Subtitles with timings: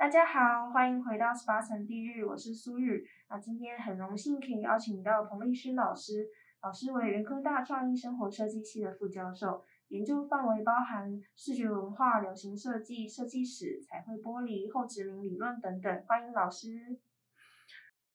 [0.00, 3.06] 大家好，欢迎回到十八层地狱，我是苏玉。
[3.28, 6.26] 那今天很荣幸可以邀请到彭丽勋老师，
[6.62, 16.02] 老师为原科大创意生活设计系的副教授，研究范围包含视觉文化、流行设计、设计史、彩绘玻璃、后殖民理论等等。
[16.08, 16.98] 欢迎老师。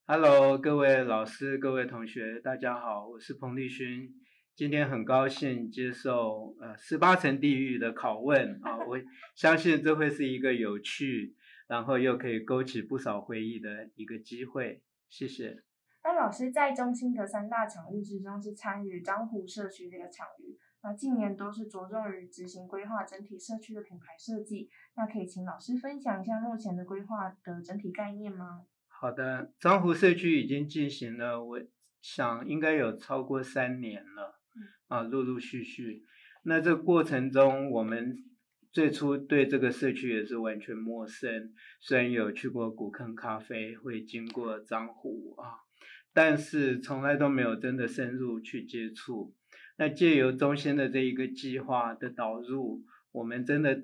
[0.08, 4.12] Hello，各位老师、各位同学，大家好，我是彭丽勋。
[4.56, 9.00] 今天很高兴接受呃十八层地狱的拷问啊，我
[9.36, 11.36] 相信这会是一个有趣。
[11.68, 15.64] 然后又可以勾起不少回忆的一个机会，谢谢。
[16.04, 24.70] 那老师在中心的三大场域之中是参与樟湖社区这个场域，那近年都是着重于执行规划整体社区的品牌设计。
[24.96, 28.66] 那可以请老师分享一下目前的规划的整体概念吗？
[28.88, 31.60] 好的，樟湖社区已经进行了，我
[32.02, 34.40] 想应该有超过三年了，
[34.88, 36.04] 啊，陆陆续续。
[36.44, 38.16] 那这个过程中，我们
[38.76, 45.64] 最初对这个社区也是完全陌生，虽然有去过古坑咖啡，会经过漳湖啊，
[46.12, 49.34] 但是从来都没有真的深入去接触。
[49.78, 53.82] 那借由中心的这一个计划的导入，我们真的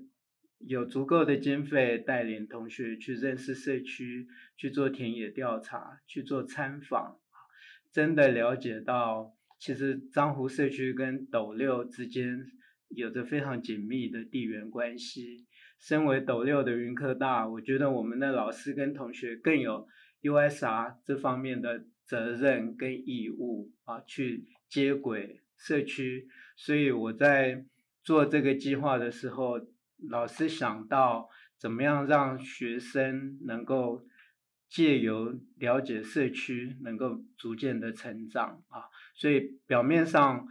[0.59, 4.27] 有足够的经费带领同学去认识社区，
[4.57, 7.17] 去做田野调查，去做参访，
[7.93, 12.51] 真的了解到其实漳湖社区跟斗六之间。
[12.95, 15.45] 有着非常紧密的地缘关系。
[15.79, 19.87] 身为斗六的云科大，我觉得我们的老师跟同学更有
[20.21, 26.27] USR 这方面的责任跟义务啊，去接轨社区。
[26.55, 27.65] 所以我在
[28.03, 29.59] 做这个计划的时候，
[30.07, 34.05] 老师想到怎么样让学生能够
[34.69, 38.83] 借由了解社区，能够逐渐的成长啊。
[39.15, 40.47] 所以表面上。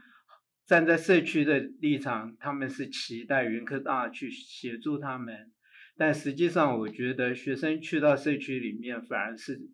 [0.70, 5.50] 站在社区的立场，他们是期待云科大去协助他们，
[5.96, 9.68] 但实际上，我觉得学生去到社区里面，反而是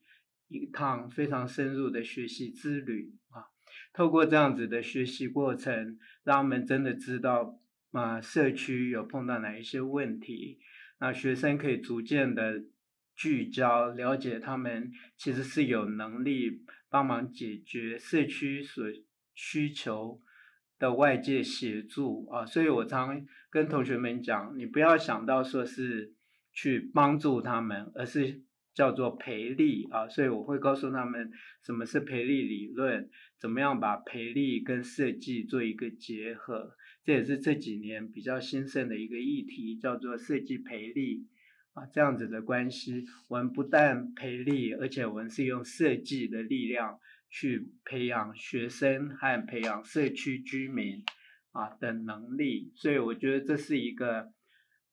[0.48, 3.52] 一趟非常深入的学习之旅啊。
[3.92, 10.60] 透过这样子的学习过程，让他们真的知道啊，社区有碰到哪一些问题，
[10.98, 12.64] 那学生可以逐渐的
[13.14, 18.82] 聚焦，了解他们其实是有能力帮忙解决社区所
[19.34, 20.22] 需求。
[20.78, 26.12] 的外界协助啊，所以我常跟同学们讲，你不要想到说是
[26.52, 28.42] 去帮助他们，而是
[28.74, 30.06] 叫做培力啊。
[30.08, 31.30] 所以我会告诉他们
[31.64, 36.76] 什么是培力理论，怎么样把培力跟设计做一个结合。
[37.04, 41.26] 这也是这几年比较兴盛的一个议题，叫做设计培力
[41.72, 46.98] 啊，这样子的关系，我们不但培力，而且我们是用设计的力量。
[47.28, 51.04] 去培养学生和培养社区居民
[51.52, 54.32] 啊的能力，所以我觉得这是一个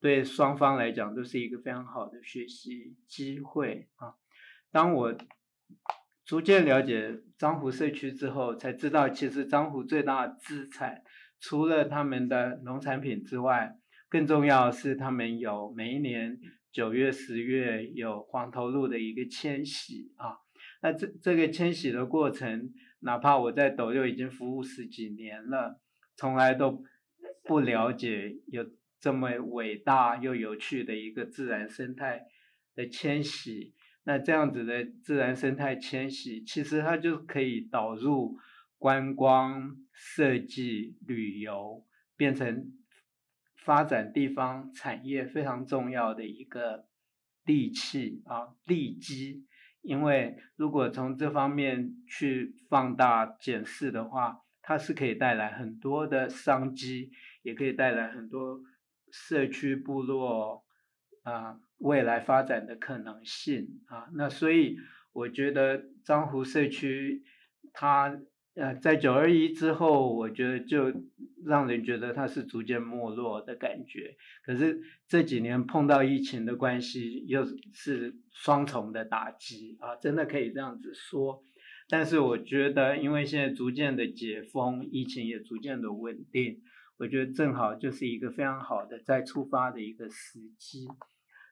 [0.00, 4.14] 对双方来讲都是一个非常好的学习机会啊。
[4.70, 5.16] 当我
[6.24, 11.02] 逐渐了解漳湖社区之后，才知道其实漳湖最大的资产，
[11.38, 13.78] 除了他们的农产品之外，
[14.08, 16.38] 更重要是他们有每一年
[16.72, 20.43] 九月、十月有黄头鹿的一个迁徙啊。
[20.84, 22.70] 那这这个迁徙的过程，
[23.00, 25.80] 哪怕我在抖六已经服务十几年了，
[26.14, 26.84] 从来都
[27.42, 28.70] 不了解有
[29.00, 32.26] 这么伟大又有趣的一个自然生态
[32.74, 33.72] 的迁徙。
[34.02, 38.38] 那这样子的自然生态迁徙，其实它就可以导入
[38.76, 42.70] 观光、设计、旅游，变成
[43.56, 46.84] 发展地方产业非常重要的一个
[47.46, 49.46] 利器啊，利基。
[49.84, 58.60] 因为如果从这方面去放大检视的话，它是可以带来很多的商机，也可以带来很多
[59.12, 60.64] 社区部落
[61.22, 64.08] 啊未来发展的可能性啊。
[64.14, 64.76] 那所以
[65.12, 67.22] 我觉得漳湖社区
[67.72, 68.18] 它。
[68.54, 70.92] 呃，在九二一之后，我觉得就
[71.44, 74.16] 让人觉得它是逐渐没落的感觉。
[74.44, 81.42] 可是这几年碰到疫情的关系，又是双重的打击啊，真的可以这样子说。
[81.88, 86.62] 但是我觉得，因为现在逐渐的解封，疫情也逐渐的稳定，
[86.98, 90.86] 我觉得正好就是一个非常好的再出发的一个时机。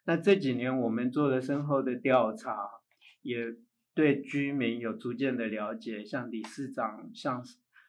[0.07, 2.69] 那这几年我们做了深厚的调查，
[3.23, 3.57] 也。
[3.95, 7.45] 对居民有逐渐的了解，像理事长，像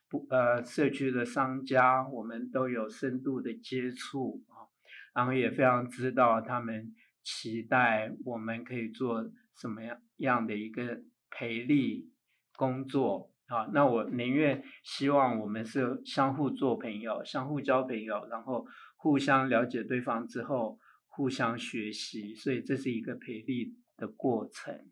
[0.09, 4.67] 不呃社区的商家，我们都有深度的接触啊，
[5.15, 11.01] 然后也非常知道他们期待我们可以做什么样样的一个
[11.31, 12.11] 培力
[12.57, 13.69] 工作啊。
[13.73, 18.67] 那我宁愿希望我们是相互做朋友，相互交朋友，然后
[18.97, 20.77] 互相了解对方之后
[21.07, 24.89] 互相学习，所以这是一个培力的过程。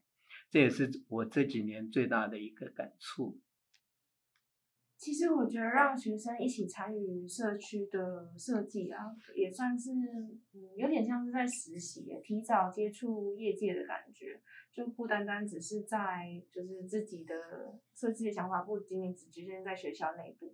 [0.51, 3.39] 这也是我这几年最大的一个感触。
[4.97, 8.99] 其实我觉得让学生一起参与社区的设计啊，
[9.33, 14.39] 也算是嗯，有点像是在实习，提早接触业界的感觉，
[14.71, 17.33] 就不单单只是在就是自己的
[17.95, 20.53] 设计的想法，不仅仅只局限在学校内部。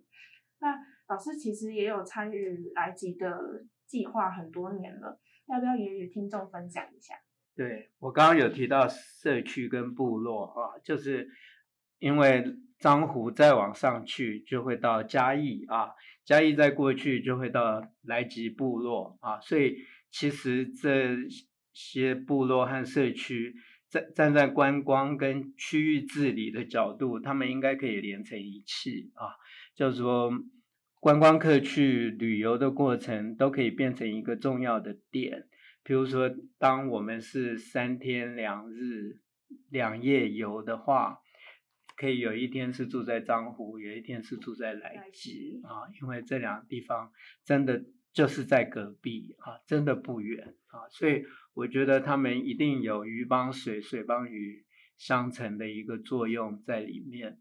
[0.60, 0.78] 那
[1.08, 7.16] 老师其实也有参与来吉的计划很多年了，要不要也与听众分享一下？
[7.58, 11.28] 对，我刚刚有提到社区跟部落啊，就是
[11.98, 15.90] 因为樟湖再往上去就会到嘉义啊，
[16.24, 19.78] 嘉义再过去就会到来吉部落啊，所以
[20.08, 21.16] 其实这
[21.72, 23.56] 些部落和社区
[23.90, 29.34] 站站在观光跟区域治理的角度，他们应该可以连成一气啊，
[29.74, 30.30] 就是说
[31.00, 35.47] 观光客去旅游的过程都可以变成一个重要的点。
[35.88, 39.22] 比如说，当我们是三天两日
[39.70, 41.20] 两夜游的话，
[41.96, 47.10] 可以有一天是住在漳湖，有一天是住在来吉啊，因为这两个地方
[47.42, 51.24] 真的就是在隔壁啊，真的不远啊，所以
[51.54, 54.66] 我觉得他们一定有鱼帮水，水帮鱼
[54.98, 57.38] 相乘的一个作用在里面。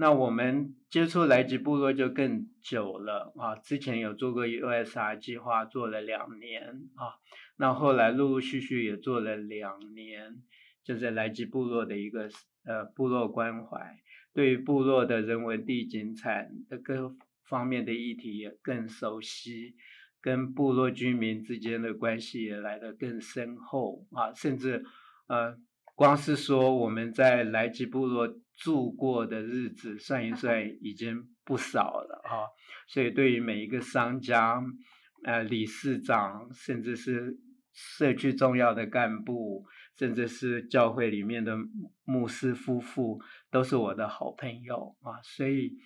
[0.00, 7.18] 那我们接触来吉部落就更久了啊，之前有做过 USR 计划，做了两年啊，
[7.56, 10.36] 那后来陆陆续续也做了两年，
[10.84, 12.30] 就是来吉部落的一个
[12.64, 13.98] 呃部落关怀，
[14.32, 19.74] 对于部落的人文地景产的各方面的议题也更熟悉，
[20.20, 24.84] 跟部落居民之间的关系也来得更深厚啊，甚至
[25.26, 25.58] 呃。
[25.94, 32.42] 光是说我们在来吉部落住过的日子算一 算，已经不少了啊！
[32.88, 34.60] 所以对于每一个商家、
[35.24, 37.38] 呃理事长，甚至是
[37.72, 39.64] 社区重要的干部，
[39.96, 41.56] 甚至是教会里面的
[42.04, 45.22] 牧师夫妇，都是我的好朋友啊！
[45.22, 45.76] 所以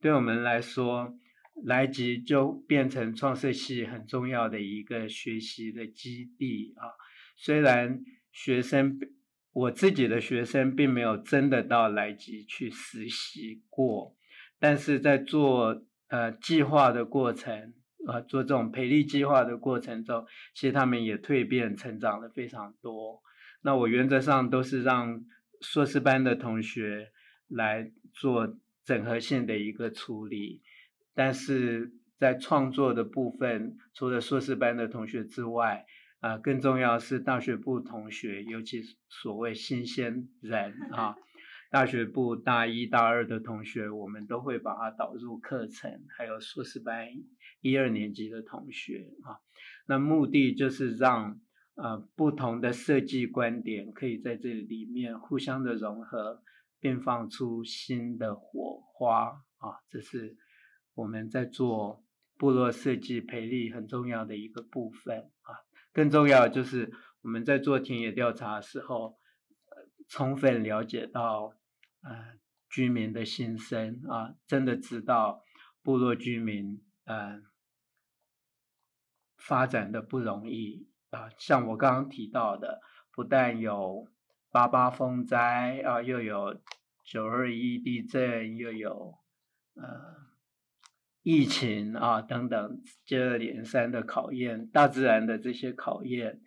[0.00, 1.16] 对我们来说，
[1.64, 6.90] 来吉就变成创社系很重要的一个学习的基地啊！
[7.36, 8.00] 虽然
[8.32, 8.98] 学生。
[9.56, 14.14] 我自己的学生并没有真的到来吉去实习过，
[14.58, 17.72] 但是在做呃计划的过程，
[18.06, 23.22] 呃做这种培力计划的过程中，其实他们也蜕变成长了非常多。
[23.62, 25.24] 那我原则上都是让
[25.62, 27.12] 硕士班的同学
[27.48, 30.60] 来做整合性的一个处理，
[31.14, 35.86] 但是在创作的部分，除了硕士班的同学之外，
[36.20, 41.14] 啊，更重要是大学部同学，尤其所谓新鲜人 啊，
[41.70, 47.06] 大学部大一大二的同学，我们都会把它导入课程，还有硕士班
[47.60, 49.38] 一二年级的同学啊，
[49.86, 51.38] 那目的就是让
[51.74, 56.42] 呃不同的设计观点可以在这里面互相的融合，
[56.80, 60.36] 并放出新的火花啊，这是
[60.94, 62.02] 我们在做
[62.38, 65.65] 部落设计培力很重要的一个部分啊。
[65.96, 69.18] 更重要就是我们在做田野调查的时候，
[70.06, 71.54] 充分了解到
[72.02, 72.34] 呃
[72.68, 75.42] 居民的心声啊，真的知道
[75.82, 77.40] 部落居民呃
[79.38, 81.30] 发展的不容易啊。
[81.38, 84.06] 像我刚刚提到的，不但有
[84.50, 86.60] 八八风灾啊，又有
[87.06, 89.14] 九二一地震，又有
[89.76, 90.25] 呃。
[91.28, 96.40] 疫情啊，等等，接二连三的考验，大自然的这些考验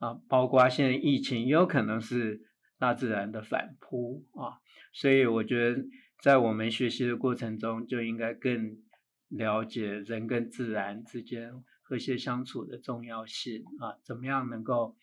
[0.00, 2.42] 啊，包括现在疫情也有可能是
[2.76, 4.58] 大自然的反扑啊，
[4.92, 5.84] 所以我觉得
[6.20, 8.76] 在我们学习的过程中，就应该更
[9.28, 14.96] 了解人跟自然之间和谐相处的重要性啊，怎么样能够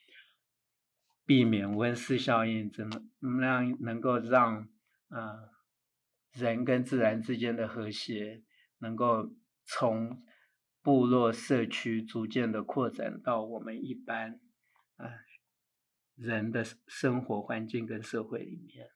[1.26, 4.68] 避免温室效应，怎么怎么样能够让
[5.08, 5.50] 呃
[6.34, 8.42] 人跟自然之间的和谐
[8.82, 9.32] 能够
[9.64, 10.22] 从
[10.82, 14.40] 部落社区逐渐的扩展到我们一般
[14.98, 15.12] 啊、呃、
[16.16, 18.90] 人的生活环境跟社会里面。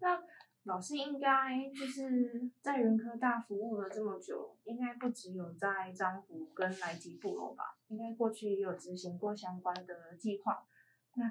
[0.00, 0.22] 那
[0.64, 7.78] 老师应该就是在原科大服务了这么久，应该不只有在樟湖跟来吉部落吧？
[7.88, 10.66] 应该过去也有执行过相关的计划。
[11.14, 11.30] 那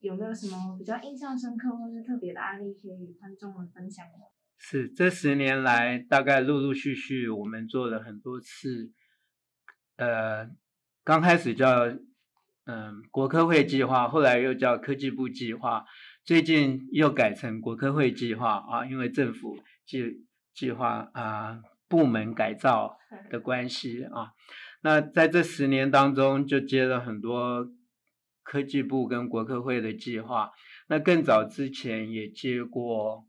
[0.00, 4.35] 有没有什么比较印象深刻或是特别的案例可以与观众们分享的？
[4.58, 8.92] 是这十年来，大概陆陆续续我们做了很多次，
[9.96, 10.48] 呃，
[11.04, 12.00] 刚开始叫嗯、
[12.66, 15.84] 呃、国科会计划，后来又叫科技部计划，
[16.24, 22.96] 最近又改成国科会计划啊，因为政府计计划啊部门改造
[23.30, 24.32] 的关系啊，
[24.82, 27.68] 那在这十年当中就接了很多。
[28.48, 30.52] 科技部跟国科会的计划，
[30.86, 33.26] 那更早之前也接过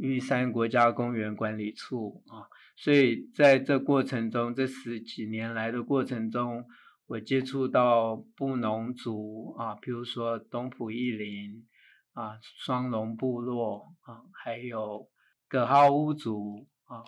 [0.00, 6.64] 玉山国家公园管理处啊，所以在这过程中，这十几年来的过程中，
[7.06, 11.66] 我接触到布农族啊，比如说东埔义林
[12.14, 15.08] 啊、双龙部落啊，还有
[15.46, 17.04] 葛哈乌族啊，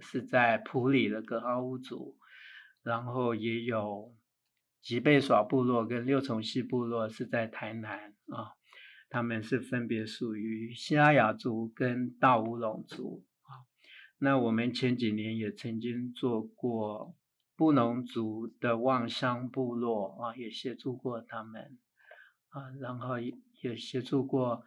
[0.00, 2.16] 是在埔里的葛哈乌族，
[2.82, 4.14] 然后也有。
[4.82, 8.54] 吉贝耍部落跟六重溪部落是在台南啊，
[9.08, 13.64] 他们是分别属于西拉雅族跟大乌龙族啊。
[14.18, 17.14] 那我们前几年也曾经做过
[17.54, 21.78] 布农族的望乡部落啊，也协助过他们
[22.48, 23.32] 啊，然后也
[23.62, 24.64] 也协助过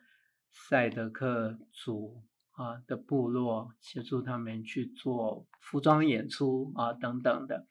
[0.51, 7.67] 赛德克族啊的部落，协助他们去做服装演出啊等等的。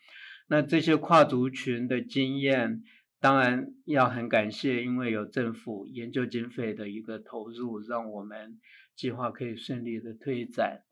[0.46, 2.82] 那这些跨族群的经验，
[3.20, 8.58] 当然要很感谢，因为有政府研究经费的一个投入，让我们
[8.94, 10.82] 计划可以顺利的推展。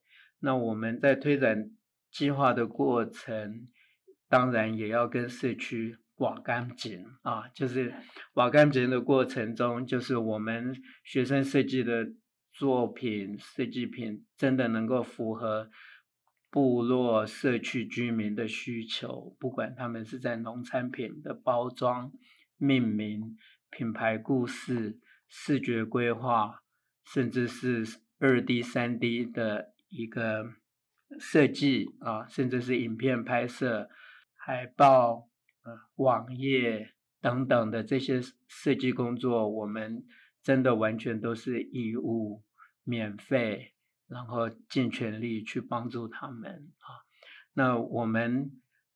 [0.40, 1.70] 那我们在推展
[2.10, 3.68] 计划的过程，
[4.28, 7.94] 当然也要跟社区挖干净啊，就是
[8.34, 12.08] 挖干净的过程中，就是我们学生设计的
[12.52, 15.70] 作品设计品，真的能够符合。
[16.56, 22.10] 部落社区居民的需求，不管他们是在农产品的包装、
[22.56, 23.36] 命名、
[23.68, 24.98] 品牌故事、
[25.28, 26.62] 视觉规划，
[27.04, 27.84] 甚至是
[28.18, 30.54] 二 D、三 D 的一个
[31.20, 33.90] 设计啊，甚至是影片拍摄、
[34.34, 35.28] 海报、
[35.62, 40.06] 呃、网页等等的这些设计工作，我们
[40.42, 42.42] 真的完全都是义务、
[42.82, 43.74] 免费。
[44.08, 47.02] 然后尽全力去帮助他们啊！
[47.54, 48.52] 那我们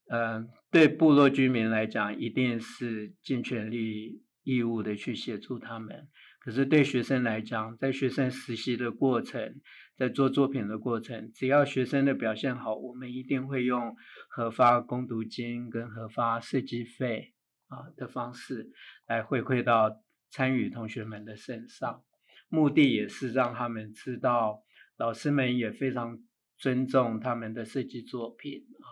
[0.07, 6.07] 呃，对部落居民来讲，一定是尽全力义务的去协助他们。
[6.39, 9.61] 可是对学生来讲，在学生实习的过程，
[9.97, 13.95] 在做作品的过程，只要学生的表现好，我们一定会用
[14.29, 17.33] 核发工读金跟核发设计费
[17.67, 18.71] 啊的方式
[19.07, 22.01] 来回馈到参与同学们的身上。
[22.47, 24.63] 目的也是让他们知道。
[25.01, 26.19] 老师们也非常
[26.57, 28.85] 尊重他们的设计作品啊，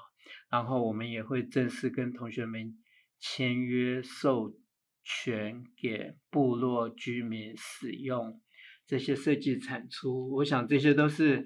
[0.50, 2.76] 然后我们也会正式跟同学们
[3.20, 4.56] 签约授
[5.04, 8.42] 权给部落居民使用
[8.88, 10.32] 这些设计产出。
[10.38, 11.46] 我想这些都是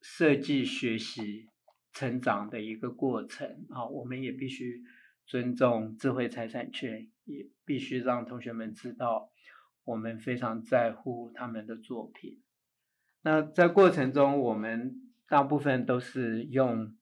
[0.00, 1.48] 设计学习
[1.92, 4.80] 成长的一个过程啊，我们也必须
[5.26, 9.32] 尊重智慧财产权，也必须让同学们知道
[9.84, 12.40] 我们非常在乎他们的作品。
[13.26, 16.96] 那在过程中，我们大部分都是用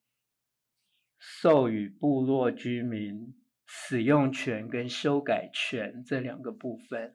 [1.19, 3.35] 授予部落居民
[3.67, 7.13] 使用权跟修改权这两个部分。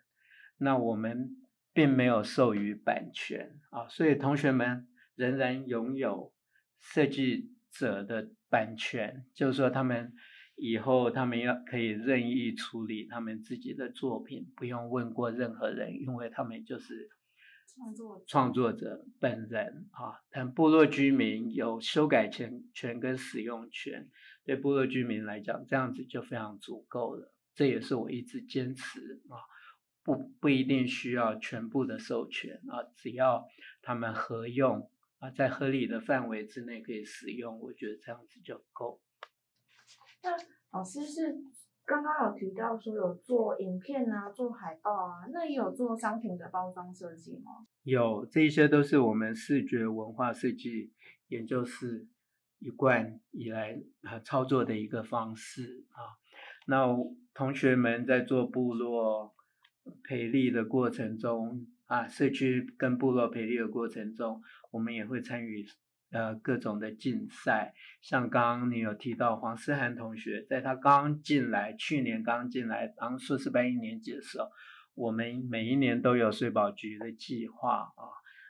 [0.60, 1.38] 那我们
[1.74, 6.32] 并没有授予版权啊，所以同学们仍然拥有
[6.80, 10.13] 设计者的版权，就是说他们
[10.56, 17.10] 以后他们要可以任意处理他们自己的作品，不用问过任何人，因为他们就是。
[17.75, 24.09] 创作创作者本人啊，但部落居民有修改权权跟使用权，
[24.43, 27.33] 对部落居民来讲，这样子就非常足够了。
[27.53, 29.38] 这也是我一直坚持啊，
[30.03, 33.45] 不不一定需要全部的授权啊，只要
[33.81, 39.01] 他们合用啊，在合理的范围之内可以使用，我觉得这样子就够。
[40.23, 40.31] 那
[40.71, 41.38] 老师是？
[41.89, 47.65] 刚刚有提到说有做影片啊，做海报啊，那也有做商品的包装设计吗？
[47.81, 50.91] 有，这些都是我们视觉文化设计
[51.29, 52.08] 研究室
[52.60, 53.81] 一贯以来
[54.24, 56.22] 操作的一个方式啊。
[56.67, 56.86] 那
[57.34, 59.34] 同学们在做部落
[60.03, 65.65] 培力的过程中啊，社区跟部落培力的过程中，我们也会参与
[66.12, 67.74] 呃各种的竞赛。
[68.01, 74.50] 像刚刚你有提到黄思涵同学，在他刚进来，去年刚进来当硕士班一年级的时候，
[74.96, 78.04] 我们每一年都有税保局的计划啊。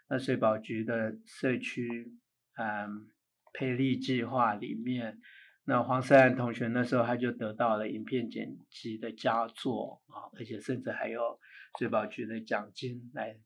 [0.09, 2.13] 那税保局的社区
[2.57, 3.07] 嗯
[3.53, 5.19] 培力计划里面。
[5.65, 11.39] 那黄思涵同学那时候他就得到了影片剪辑的佳作啊，而且甚至还有
[11.77, 13.37] 税保局的奖金来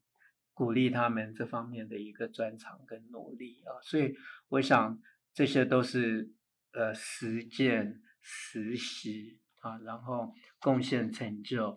[0.54, 4.14] 鼓励他们这方面的一个专长跟努力啊，所以
[4.48, 4.98] 我想
[5.34, 6.32] 这些都是
[6.72, 11.76] 呃实践实习啊，然后贡献成就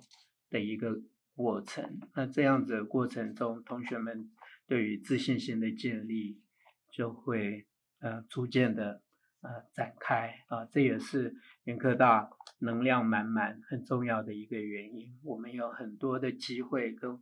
[0.50, 1.02] 的一个
[1.36, 2.00] 过程。
[2.16, 4.32] 那这样子过程中，同学们
[4.66, 6.42] 对于自信心的建立
[6.92, 7.68] 就会
[8.00, 9.02] 呃逐渐的。
[9.40, 15.16] 呃，展开啊，这也是云科大能量满满很重要的一个原因。
[15.24, 17.20] 我们有很多的机会跟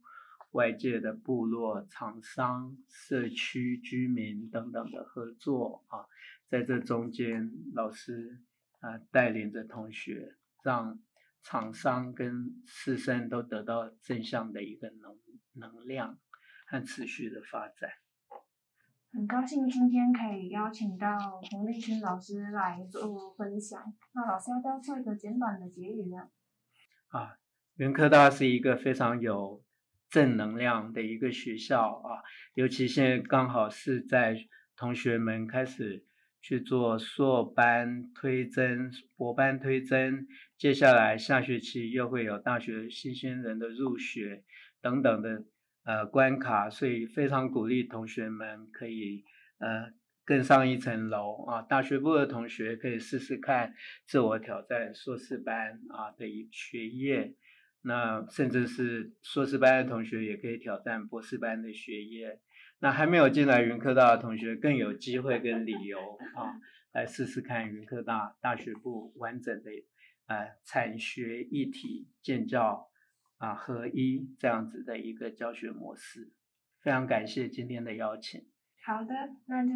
[0.55, 6.07] 外界的部落、厂商、社区居民等等的合作啊，
[6.47, 8.39] 在这中间，老师
[8.79, 10.97] 啊带领着同学，让
[11.43, 15.17] 厂商跟师生都得到正向的一个能
[15.55, 16.17] 能量
[16.67, 17.89] 和持续的发展。
[19.11, 21.17] 很高兴今天可以邀请到
[21.51, 23.93] 洪立军老师来做分享。
[24.13, 26.29] 那老师要不要做一个简短的结语呢？
[27.09, 27.37] 啊，
[27.75, 29.64] 云科大是一个非常有
[30.15, 36.05] 正能量的一个学校啊，尤其现在刚好是在同学们开始
[36.39, 40.25] 去做硕班推甄、博班推甄，
[40.57, 44.45] 接下来下学期又会有大学新鲜人的入学
[44.81, 45.43] 等等的。
[45.83, 49.23] 呃，关卡，所以非常鼓励同学们可以
[49.59, 49.91] 呃
[50.23, 51.61] 更上一层楼啊。
[51.61, 53.75] 大学部的同学可以试试看
[54.07, 57.35] 自我挑战硕士班啊的一学业，
[57.85, 62.41] 那甚至是硕士班的同学也可以挑战博士班的学业。
[62.79, 65.97] 那还没有进来云科大的同学更有机会跟理由
[66.35, 66.59] 啊
[66.91, 69.71] 来试试看云科大大学部完整的
[70.27, 72.89] 呃产学一体建教。
[73.37, 76.31] 啊，合一这样子的一个教学模式，
[76.79, 78.47] 非常感谢今天的邀请。
[78.85, 79.13] 好的，
[79.47, 79.71] 那就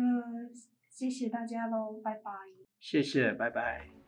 [0.89, 2.31] 谢谢大家喽，拜拜。
[2.79, 3.98] 谢谢，拜拜。